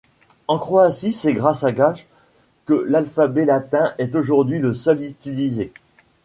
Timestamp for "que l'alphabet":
2.65-3.45